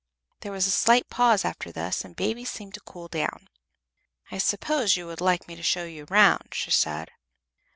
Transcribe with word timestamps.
There 0.39 0.51
was 0.51 0.65
a 0.65 0.71
slight 0.71 1.07
pause 1.11 1.45
after 1.45 1.71
this, 1.71 2.03
and 2.03 2.15
Baby 2.15 2.43
seemed 2.43 2.73
to 2.73 2.79
cool 2.79 3.07
down. 3.07 3.47
"I 4.31 4.39
suppose 4.39 4.97
you 4.97 5.05
would 5.05 5.21
like 5.21 5.47
me 5.47 5.55
to 5.55 5.61
show 5.61 5.83
you 5.83 6.07
round?" 6.09 6.55
she 6.55 6.71
said. 6.71 7.11